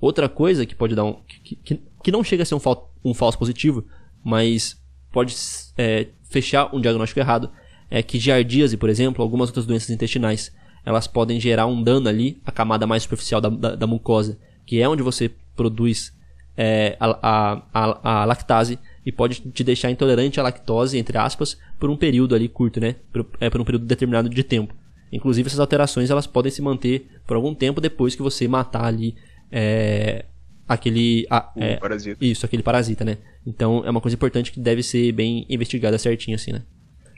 Outra 0.00 0.28
coisa 0.28 0.64
que 0.64 0.74
pode 0.74 0.94
dar 0.94 1.04
um. 1.04 1.14
que, 1.26 1.56
que, 1.56 1.82
que 2.02 2.12
não 2.12 2.22
chega 2.22 2.42
a 2.42 2.46
ser 2.46 2.54
um, 2.54 2.60
fal, 2.60 2.94
um 3.04 3.12
falso 3.12 3.38
positivo, 3.38 3.84
mas 4.22 4.80
pode 5.10 5.34
é, 5.76 6.08
fechar 6.30 6.74
um 6.74 6.80
diagnóstico 6.80 7.18
errado, 7.18 7.50
é 7.90 8.02
que 8.02 8.18
giardíase, 8.18 8.76
por 8.76 8.88
exemplo, 8.88 9.22
algumas 9.22 9.48
outras 9.48 9.66
doenças 9.66 9.90
intestinais, 9.90 10.52
elas 10.84 11.06
podem 11.06 11.40
gerar 11.40 11.66
um 11.66 11.82
dano 11.82 12.08
ali, 12.08 12.40
a 12.44 12.52
camada 12.52 12.86
mais 12.86 13.02
superficial 13.02 13.40
da, 13.40 13.48
da, 13.48 13.74
da 13.74 13.86
mucosa, 13.86 14.38
que 14.64 14.80
é 14.80 14.88
onde 14.88 15.02
você 15.02 15.30
produz 15.56 16.12
é, 16.56 16.96
a, 17.00 17.06
a, 17.22 17.62
a, 17.72 18.22
a 18.22 18.24
lactase, 18.24 18.78
e 19.08 19.12
pode 19.12 19.40
te 19.40 19.64
deixar 19.64 19.90
intolerante 19.90 20.38
à 20.38 20.42
lactose, 20.42 20.98
entre 20.98 21.16
aspas, 21.16 21.56
por 21.80 21.88
um 21.88 21.96
período 21.96 22.34
ali 22.34 22.46
curto, 22.46 22.78
né? 22.78 22.96
Por, 23.10 23.26
é, 23.40 23.48
por 23.48 23.58
um 23.58 23.64
período 23.64 23.86
determinado 23.86 24.28
de 24.28 24.44
tempo. 24.44 24.74
Inclusive, 25.10 25.46
essas 25.46 25.58
alterações 25.58 26.10
elas 26.10 26.26
podem 26.26 26.52
se 26.52 26.60
manter 26.60 27.08
por 27.26 27.34
algum 27.34 27.54
tempo 27.54 27.80
depois 27.80 28.14
que 28.14 28.20
você 28.20 28.46
matar 28.46 28.84
ali 28.84 29.16
é, 29.50 30.26
aquele. 30.68 31.26
Ah, 31.30 31.50
é, 31.56 31.76
parasita. 31.76 32.22
Isso, 32.22 32.44
aquele 32.44 32.62
parasita, 32.62 33.02
né? 33.02 33.16
Então 33.46 33.82
é 33.82 33.88
uma 33.88 34.00
coisa 34.02 34.14
importante 34.14 34.52
que 34.52 34.60
deve 34.60 34.82
ser 34.82 35.10
bem 35.12 35.46
investigada 35.48 35.96
certinho, 35.96 36.34
assim, 36.34 36.52
né? 36.52 36.62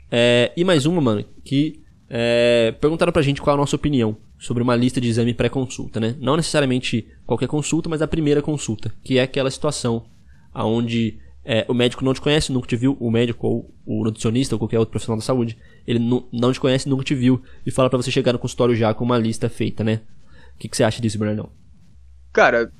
É, 0.09 0.53
e 0.55 0.63
mais 0.63 0.85
uma, 0.85 1.01
mano, 1.01 1.25
que 1.43 1.83
é, 2.09 2.73
perguntaram 2.79 3.11
pra 3.11 3.21
gente 3.21 3.41
qual 3.41 3.53
é 3.53 3.57
a 3.57 3.59
nossa 3.59 3.75
opinião 3.75 4.15
sobre 4.39 4.63
uma 4.63 4.77
lista 4.77 5.01
de 5.01 5.09
exame 5.09 5.33
pré-consulta, 5.33 5.99
né? 5.99 6.15
Não 6.21 6.37
necessariamente 6.37 7.05
qualquer 7.25 7.49
consulta, 7.49 7.89
mas 7.89 8.01
a 8.01 8.07
primeira 8.07 8.41
consulta, 8.41 8.93
que 9.03 9.17
é 9.17 9.23
aquela 9.23 9.51
situação 9.51 10.05
aonde 10.53 11.19
é, 11.43 11.65
o 11.67 11.73
médico 11.73 12.05
não 12.05 12.13
te 12.13 12.21
conhece, 12.21 12.51
nunca 12.51 12.67
te 12.67 12.75
viu, 12.75 12.95
o 12.99 13.09
médico 13.09 13.47
ou 13.47 13.73
o 13.85 14.03
nutricionista 14.03 14.55
ou 14.55 14.59
qualquer 14.59 14.79
outro 14.79 14.91
profissional 14.91 15.17
da 15.17 15.25
saúde, 15.25 15.57
ele 15.87 15.99
não 16.31 16.53
te 16.53 16.59
conhece, 16.59 16.87
nunca 16.87 17.03
te 17.03 17.15
viu 17.15 17.41
e 17.65 17.71
fala 17.71 17.89
para 17.89 17.97
você 17.97 18.11
chegar 18.11 18.33
no 18.33 18.39
consultório 18.39 18.75
já 18.75 18.93
com 18.93 19.03
uma 19.03 19.17
lista 19.17 19.49
feita, 19.49 19.83
né? 19.83 20.01
O 20.55 20.59
que, 20.59 20.69
que 20.69 20.77
você 20.77 20.83
acha 20.83 21.01
disso, 21.01 21.17
Bernardão? 21.17 21.51
Cara, 22.31 22.71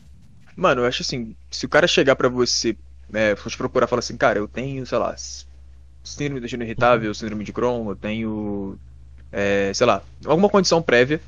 mano, 0.56 0.82
eu 0.82 0.86
acho 0.86 1.02
assim, 1.02 1.36
se 1.50 1.66
o 1.66 1.70
cara 1.70 1.88
chegar 1.88 2.16
para 2.16 2.30
você, 2.30 2.78
é, 3.12 3.36
for 3.36 3.50
te 3.50 3.58
procurar, 3.58 3.88
falar 3.88 4.00
assim, 4.00 4.16
cara, 4.16 4.38
eu 4.38 4.48
tenho, 4.48 4.86
sei 4.86 4.98
lá, 4.98 5.16
síndrome 6.04 6.40
do 6.40 6.44
intestino 6.44 6.64
irritável, 6.64 7.10
uhum. 7.10 7.14
síndrome 7.14 7.44
de 7.44 7.52
Crohn, 7.52 7.90
eu 7.90 7.96
tenho, 7.96 8.78
é, 9.32 9.72
sei 9.74 9.88
lá, 9.88 10.04
alguma 10.26 10.50
condição 10.50 10.82
prévia 10.82 11.20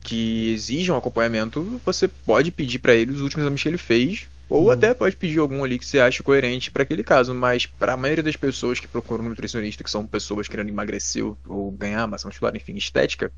que 0.00 0.52
exija 0.52 0.94
um 0.94 0.96
acompanhamento, 0.96 1.80
você 1.84 2.08
pode 2.08 2.50
pedir 2.50 2.78
para 2.78 2.94
ele 2.94 3.12
os 3.12 3.20
últimos 3.20 3.44
exames 3.44 3.62
que 3.62 3.68
ele 3.68 3.78
fez 3.78 4.26
ou 4.48 4.64
uhum. 4.64 4.70
até 4.70 4.94
pode 4.94 5.16
pedir 5.16 5.38
algum 5.38 5.62
ali 5.62 5.78
que 5.78 5.84
você 5.84 6.00
ache 6.00 6.22
coerente 6.22 6.70
para 6.70 6.82
aquele 6.82 7.04
caso, 7.04 7.34
mas 7.34 7.66
para 7.66 7.92
a 7.92 7.96
maioria 7.96 8.22
das 8.22 8.36
pessoas 8.36 8.80
que 8.80 8.88
procuram 8.88 9.24
um 9.24 9.28
nutricionista, 9.28 9.84
que 9.84 9.90
são 9.90 10.06
pessoas 10.06 10.48
querendo 10.48 10.68
emagrecer 10.68 11.24
ou 11.46 11.70
ganhar 11.72 12.06
massa 12.06 12.26
muscular, 12.26 12.54
enfim, 12.56 12.74
estética, 12.76 13.30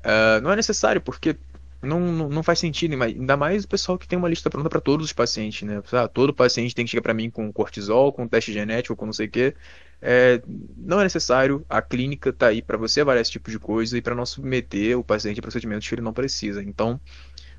uh, 0.00 0.40
não 0.42 0.50
é 0.50 0.56
necessário, 0.56 1.00
porque 1.00 1.36
não, 1.82 2.00
não, 2.00 2.28
não, 2.28 2.42
faz 2.42 2.60
sentido, 2.60 3.00
ainda 3.02 3.36
mais 3.36 3.64
o 3.64 3.68
pessoal 3.68 3.98
que 3.98 4.06
tem 4.06 4.18
uma 4.18 4.28
lista 4.28 4.48
pronta 4.48 4.68
para 4.68 4.80
todos 4.80 5.06
os 5.06 5.12
pacientes, 5.12 5.66
né? 5.66 5.82
Ah, 5.92 6.06
todo 6.06 6.32
paciente 6.32 6.74
tem 6.74 6.84
que 6.84 6.90
chegar 6.92 7.02
para 7.02 7.14
mim 7.14 7.28
com 7.28 7.52
cortisol, 7.52 8.12
com 8.12 8.26
teste 8.28 8.52
genético, 8.52 8.94
com 8.94 9.06
não 9.06 9.12
sei 9.12 9.26
o 9.26 9.30
quê. 9.30 9.54
É, 10.00 10.42
não 10.76 11.00
é 11.00 11.04
necessário, 11.04 11.64
a 11.68 11.80
clínica 11.80 12.30
está 12.30 12.48
aí 12.48 12.60
para 12.60 12.76
você 12.76 13.00
avaliar 13.00 13.22
esse 13.22 13.30
tipo 13.30 13.50
de 13.50 13.58
coisa 13.58 13.96
e 13.96 14.02
para 14.02 14.14
não 14.14 14.26
submeter 14.26 14.98
o 14.98 15.04
paciente 15.04 15.38
a 15.38 15.42
procedimentos 15.42 15.88
que 15.88 15.94
ele 15.94 16.02
não 16.02 16.12
precisa. 16.12 16.62
Então, 16.62 17.00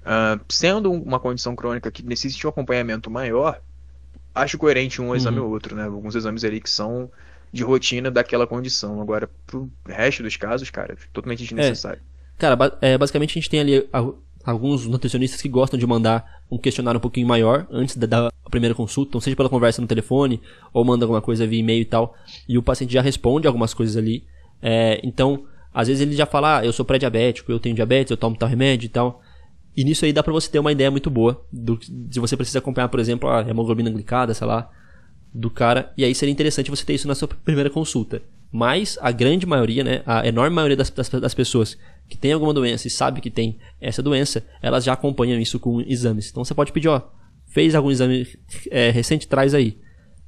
Uh, 0.04 0.40
sendo 0.50 0.92
uma 0.92 1.20
condição 1.20 1.56
crônica 1.56 1.90
que 1.92 2.04
necessite 2.04 2.46
um 2.46 2.50
acompanhamento 2.50 3.10
maior, 3.10 3.62
acho 4.36 4.58
coerente 4.58 5.02
um 5.02 5.16
exame 5.16 5.40
uhum. 5.40 5.46
ou 5.46 5.52
outro, 5.52 5.76
né? 5.76 5.86
Alguns 5.86 6.16
exames 6.16 6.44
ali 6.44 6.60
que 6.60 6.70
são 6.70 7.10
de 7.52 7.64
rotina 7.64 8.10
daquela 8.10 8.48
condição. 8.48 9.00
Agora, 9.00 9.30
pro 9.46 9.70
resto 9.88 10.24
dos 10.24 10.36
casos, 10.36 10.70
cara, 10.70 10.94
é 10.94 10.98
totalmente 11.14 11.44
desnecessário. 11.44 12.00
É. 12.00 12.14
Cara, 12.40 12.58
é, 12.82 12.98
basicamente 12.98 13.32
a 13.32 13.34
gente 13.36 13.50
tem 13.50 13.60
ali 13.60 13.88
alguns 14.44 14.88
nutricionistas 14.88 15.42
que 15.42 15.48
gostam 15.48 15.80
de 15.80 15.86
mandar 15.86 16.42
um 16.52 16.58
questionário 16.58 16.98
um 16.98 17.02
pouquinho 17.02 17.28
maior 17.28 17.68
antes 17.72 17.96
da, 17.96 18.08
da, 18.08 18.32
primeira 18.50 18.76
consulta, 18.76 19.10
então 19.10 19.22
seja 19.22 19.36
pela 19.36 19.50
conversa 19.50 19.82
no 19.82 19.88
telefone 19.88 20.40
ou 20.72 20.84
manda 20.84 21.06
alguma 21.06 21.22
coisa 21.22 21.48
via 21.48 21.60
e-mail 21.60 21.82
e 21.82 21.86
tal, 21.86 22.16
e 22.48 22.58
o 22.58 22.62
paciente 22.62 22.94
já 22.94 23.02
responde 23.02 23.48
algumas 23.48 23.74
coisas 23.74 23.98
ali. 23.98 24.26
É, 24.62 25.00
então, 25.04 25.46
às 25.74 25.88
vezes 25.88 26.02
ele 26.02 26.16
já 26.16 26.26
fala, 26.26 26.60
ah, 26.60 26.66
eu 26.66 26.74
sou 26.74 26.86
pré-diabético, 26.86 27.52
eu 27.52 27.60
tenho 27.60 27.76
diabetes, 27.76 28.12
eu 28.12 28.18
tomo 28.18 28.38
tal 28.38 28.50
remédio 28.50 28.86
e 28.88 28.90
tal. 28.90 29.22
E 29.76 29.84
nisso 29.84 30.06
aí 30.06 30.14
dá 30.14 30.22
pra 30.22 30.34
você 30.34 30.50
ter 30.50 30.60
uma 30.60 30.72
ideia 30.72 30.92
muito 30.92 31.10
boa 31.10 31.46
do, 31.52 31.80
se 31.82 32.20
você 32.20 32.38
precisa 32.38 32.60
acompanhar, 32.60 32.90
por 32.90 33.00
exemplo, 33.00 33.30
a 33.30 33.42
hemoglobina 33.42 33.90
glicada, 33.90 34.34
sei 34.34 34.46
lá, 34.46 34.70
do 35.34 35.50
cara. 35.50 35.92
E 35.98 36.04
aí 36.04 36.14
seria 36.14 36.32
interessante 36.32 36.70
você 36.70 36.86
ter 36.86 36.94
isso 36.94 37.08
na 37.08 37.16
sua 37.16 37.28
primeira 37.28 37.70
consulta. 37.70 38.22
Mas 38.52 39.00
a 39.02 39.12
grande 39.12 39.48
maioria, 39.48 39.84
né, 39.84 40.04
a 40.06 40.28
enorme 40.28 40.56
maioria 40.56 40.78
das, 40.78 40.92
das, 40.92 41.10
das 41.10 41.34
pessoas 41.34 41.76
que 42.08 42.16
tem 42.16 42.34
alguma 42.34 42.54
doença 42.54 42.88
e 42.88 42.92
sabe 42.92 43.20
que 43.20 43.32
tem 43.32 43.58
essa 43.82 44.04
doença, 44.04 44.46
elas 44.62 44.84
já 44.84 44.94
acompanham 44.94 45.40
isso 45.40 45.60
com 45.60 45.82
exames. 45.82 46.30
Então 46.30 46.46
você 46.46 46.54
pode 46.54 46.72
pedir, 46.72 46.88
ó, 46.88 47.02
fez 47.48 47.74
algum 47.74 47.90
exame 47.90 48.28
é, 48.70 48.92
recente, 48.92 49.28
traz 49.28 49.56
aí. 49.56 49.80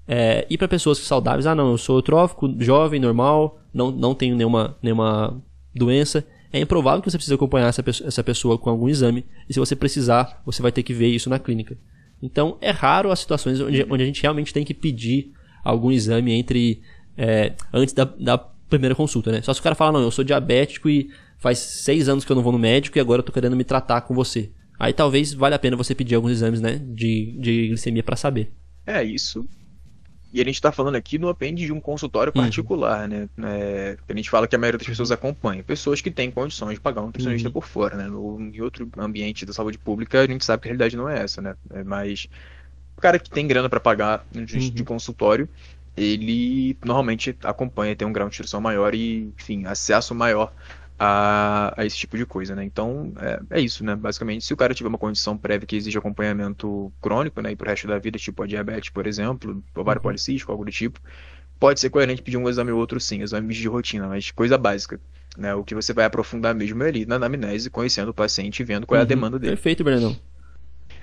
É, 0.07 0.45
e 0.49 0.57
para 0.57 0.67
pessoas 0.67 0.97
saudáveis, 0.99 1.45
ah 1.45 1.53
não, 1.53 1.71
eu 1.71 1.77
sou 1.77 2.01
trófico, 2.01 2.51
jovem, 2.59 2.99
normal, 2.99 3.59
não, 3.71 3.91
não 3.91 4.15
tenho 4.15 4.35
nenhuma, 4.35 4.75
nenhuma 4.81 5.39
doença. 5.73 6.25
É 6.55 6.59
improvável 6.61 7.01
que 7.01 7.11
você 7.11 7.17
precise 7.17 7.33
acompanhar 7.33 7.67
essa 7.67 7.83
pessoa, 7.83 8.07
essa 8.07 8.23
pessoa 8.23 8.57
com 8.57 8.69
algum 8.69 8.87
exame. 8.87 9.25
E 9.49 9.53
se 9.53 9.59
você 9.59 9.75
precisar, 9.75 10.41
você 10.45 10.61
vai 10.61 10.71
ter 10.71 10.83
que 10.83 10.93
ver 10.93 11.09
isso 11.09 11.29
na 11.29 11.37
clínica. 11.37 11.77
Então 12.23 12.57
é 12.61 12.71
raro 12.71 13.11
as 13.11 13.19
situações 13.19 13.59
onde, 13.59 13.85
onde 13.89 14.01
a 14.01 14.05
gente 14.05 14.21
realmente 14.21 14.53
tem 14.53 14.63
que 14.63 14.73
pedir 14.73 15.33
algum 15.65 15.91
exame 15.91 16.31
entre 16.31 16.81
é, 17.17 17.51
antes 17.73 17.93
da, 17.93 18.05
da 18.05 18.37
primeira 18.37 18.95
consulta, 18.95 19.33
né? 19.33 19.41
Só 19.41 19.53
se 19.53 19.59
o 19.59 19.63
cara 19.63 19.75
fala, 19.75 19.99
não, 19.99 20.01
eu 20.05 20.11
sou 20.11 20.23
diabético 20.23 20.87
e 20.87 21.09
faz 21.37 21.57
seis 21.57 22.07
anos 22.07 22.23
que 22.23 22.31
eu 22.31 22.37
não 22.37 22.43
vou 22.43 22.53
no 22.53 22.59
médico 22.59 22.97
e 22.97 23.01
agora 23.01 23.19
eu 23.19 23.23
tô 23.23 23.33
querendo 23.33 23.57
me 23.57 23.65
tratar 23.65 23.99
com 24.01 24.15
você. 24.15 24.49
Aí 24.79 24.93
talvez 24.93 25.33
valha 25.33 25.57
a 25.57 25.59
pena 25.59 25.75
você 25.75 25.93
pedir 25.93 26.15
alguns 26.15 26.31
exames, 26.31 26.61
né, 26.61 26.77
de, 26.77 27.37
de 27.37 27.67
glicemia 27.67 28.01
para 28.01 28.15
saber. 28.15 28.53
É, 28.87 29.03
isso. 29.03 29.45
E 30.35 30.41
a 30.41 30.43
gente 30.43 30.55
está 30.55 30.69
falando 30.69 30.95
aqui 30.95 31.17
no 31.17 31.29
apêndice 31.29 31.67
de 31.67 31.71
um 31.71 31.79
consultório 31.79 32.33
uhum. 32.35 32.43
particular, 32.43 33.09
uhum. 33.09 33.29
né? 33.37 33.49
É, 33.57 33.97
a 34.09 34.13
gente 34.13 34.29
fala 34.29 34.45
que 34.45 34.53
a 34.53 34.59
maioria 34.59 34.77
das 34.77 34.85
pessoas 34.85 35.09
acompanha. 35.09 35.63
Pessoas 35.63 36.01
que 36.01 36.11
têm 36.11 36.29
condições 36.29 36.73
de 36.73 36.81
pagar 36.81 37.03
um 37.03 37.05
nutricionista 37.05 37.47
uhum. 37.47 37.53
por 37.53 37.65
fora, 37.65 37.95
né? 37.95 38.07
No, 38.07 38.37
em 38.41 38.59
outro 38.59 38.85
ambiente 38.97 39.45
da 39.45 39.53
saúde 39.53 39.77
pública, 39.77 40.19
a 40.19 40.27
gente 40.27 40.43
sabe 40.43 40.61
que 40.61 40.67
a 40.67 40.71
realidade 40.71 40.97
não 40.97 41.07
é 41.07 41.23
essa, 41.23 41.41
né? 41.41 41.55
É 41.69 41.85
mais 41.85 42.27
o 42.97 43.01
cara 43.01 43.17
que 43.17 43.29
tem 43.29 43.47
grana 43.47 43.69
para 43.69 43.79
pagar 43.79 44.25
de, 44.29 44.57
uhum. 44.57 44.69
de 44.71 44.83
consultório, 44.83 45.47
ele 45.95 46.77
normalmente 46.83 47.33
acompanha, 47.41 47.95
tem 47.95 48.05
um 48.05 48.11
grau 48.11 48.27
de 48.27 48.33
instrução 48.33 48.59
maior 48.59 48.93
e, 48.93 49.31
enfim, 49.39 49.65
acesso 49.65 50.13
maior 50.13 50.51
a, 50.97 51.73
a, 51.77 51.85
esse 51.85 51.97
tipo 51.97 52.17
de 52.17 52.25
coisa, 52.25 52.55
né? 52.55 52.63
Então, 52.63 53.13
é, 53.17 53.57
é, 53.57 53.61
isso, 53.61 53.83
né? 53.83 53.95
Basicamente, 53.95 54.45
se 54.45 54.53
o 54.53 54.57
cara 54.57 54.73
tiver 54.73 54.87
uma 54.87 54.97
condição 54.97 55.37
prévia 55.37 55.67
que 55.67 55.75
exige 55.75 55.97
acompanhamento 55.97 56.91
crônico, 57.01 57.41
né? 57.41 57.51
E 57.51 57.55
pro 57.55 57.69
resto 57.69 57.87
da 57.87 57.97
vida, 57.99 58.17
tipo 58.17 58.41
a 58.43 58.47
diabetes, 58.47 58.89
por 58.89 59.05
exemplo, 59.05 59.63
ovário 59.75 59.99
uhum. 59.99 60.03
policístico, 60.03 60.51
algo 60.51 60.65
do 60.65 60.71
tipo, 60.71 60.99
pode 61.59 61.79
ser 61.79 61.89
coerente 61.89 62.21
pedir 62.21 62.37
um 62.37 62.49
exame 62.49 62.71
ou 62.71 62.79
outro 62.79 62.99
sim, 62.99 63.21
exames 63.21 63.57
de 63.57 63.67
rotina, 63.67 64.07
mas 64.07 64.31
coisa 64.31 64.57
básica. 64.57 64.99
Né, 65.37 65.53
o 65.53 65.65
que 65.65 65.75
você 65.75 65.91
vai 65.91 66.05
aprofundar 66.05 66.55
mesmo 66.55 66.81
é 66.81 66.87
ali 66.87 67.05
na 67.05 67.15
anamnese, 67.15 67.69
conhecendo 67.69 68.09
o 68.09 68.13
paciente 68.13 68.61
e 68.61 68.63
vendo 68.63 68.87
qual 68.87 68.95
é 68.95 69.01
a 69.01 69.03
uhum. 69.03 69.07
demanda 69.07 69.37
dele. 69.37 69.53
Perfeito, 69.53 69.83
Brandão. 69.83 70.15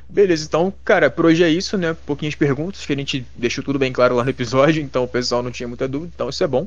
Beleza, 0.09 0.47
então, 0.47 0.73
cara, 0.85 1.11
por 1.11 1.27
hoje 1.27 1.43
é 1.43 1.49
isso, 1.49 1.77
né? 1.77 1.95
Pouquinhas 2.07 2.35
perguntas, 2.35 2.85
que 2.85 2.93
a 2.93 2.97
gente 2.97 3.27
deixou 3.35 3.63
tudo 3.63 3.79
bem 3.79 3.93
claro 3.93 4.15
lá 4.15 4.25
no 4.25 4.31
episódio, 4.31 4.81
então 4.85 5.05
o 5.05 5.09
pessoal 5.09 5.43
não 5.43 5.51
tinha 5.51 5.69
muita 5.69 5.87
dúvida, 5.87 6.13
então 6.15 6.29
isso 6.29 6.43
é 6.43 6.47
bom. 6.47 6.67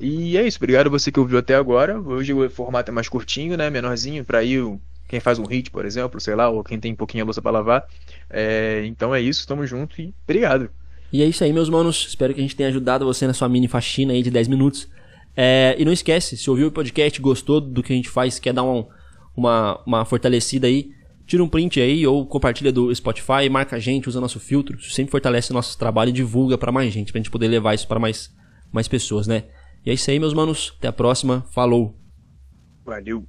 E 0.00 0.36
é 0.36 0.46
isso, 0.46 0.58
obrigado 0.58 0.90
você 0.90 1.10
que 1.10 1.18
ouviu 1.18 1.38
até 1.38 1.54
agora. 1.54 2.00
Hoje 2.00 2.32
o 2.32 2.48
formato 2.48 2.90
é 2.90 2.94
mais 2.94 3.08
curtinho, 3.08 3.56
né? 3.56 3.68
Menorzinho, 3.68 4.24
para 4.24 4.44
ir 4.44 4.78
quem 5.08 5.18
faz 5.18 5.38
um 5.38 5.44
hit, 5.44 5.70
por 5.70 5.84
exemplo, 5.84 6.20
sei 6.20 6.34
lá, 6.34 6.48
ou 6.48 6.62
quem 6.62 6.78
tem 6.78 6.92
um 6.92 6.96
pouquinho 6.96 7.24
a 7.24 7.26
louça 7.26 7.42
para 7.42 7.50
lavar. 7.50 7.86
É, 8.30 8.84
então 8.86 9.14
é 9.14 9.20
isso, 9.20 9.46
tamo 9.46 9.66
junto 9.66 10.00
e 10.00 10.14
obrigado. 10.24 10.70
E 11.12 11.22
é 11.22 11.26
isso 11.26 11.42
aí, 11.42 11.52
meus 11.52 11.70
manos. 11.70 12.06
Espero 12.08 12.34
que 12.34 12.40
a 12.40 12.42
gente 12.42 12.54
tenha 12.54 12.68
ajudado 12.68 13.04
você 13.04 13.26
na 13.26 13.32
sua 13.32 13.48
mini 13.48 13.66
faxina 13.66 14.12
aí 14.12 14.22
de 14.22 14.30
10 14.30 14.46
minutos. 14.48 14.88
É, 15.34 15.74
e 15.78 15.84
não 15.84 15.92
esquece, 15.92 16.36
se 16.36 16.50
ouviu 16.50 16.68
o 16.68 16.72
podcast, 16.72 17.20
gostou 17.20 17.60
do 17.60 17.82
que 17.82 17.92
a 17.92 17.96
gente 17.96 18.08
faz, 18.08 18.38
quer 18.38 18.52
dar 18.52 18.64
um, 18.64 18.84
uma, 19.36 19.80
uma 19.86 20.04
fortalecida 20.04 20.66
aí, 20.66 20.90
tira 21.26 21.42
um 21.42 21.48
print 21.48 21.80
aí 21.80 22.06
ou 22.06 22.26
compartilha 22.26 22.72
do 22.72 22.94
Spotify, 22.94 23.48
marca 23.50 23.76
a 23.76 23.78
gente, 23.78 24.08
usa 24.08 24.20
nosso 24.20 24.40
filtro. 24.40 24.76
Isso 24.76 24.90
sempre 24.90 25.10
fortalece 25.10 25.50
o 25.50 25.54
nosso 25.54 25.78
trabalho 25.78 26.10
e 26.10 26.12
divulga 26.12 26.58
para 26.58 26.72
mais 26.72 26.92
gente, 26.92 27.12
pra 27.12 27.18
gente 27.18 27.30
poder 27.30 27.48
levar 27.48 27.74
isso 27.74 27.86
para 27.88 28.00
mais, 28.00 28.30
mais 28.72 28.86
pessoas, 28.88 29.26
né? 29.26 29.44
E 29.88 29.90
é 29.90 29.94
isso 29.94 30.10
aí, 30.10 30.20
meus 30.20 30.34
manos. 30.34 30.74
Até 30.76 30.88
a 30.88 30.92
próxima. 30.92 31.40
Falou. 31.50 31.94
Valeu. 32.84 33.26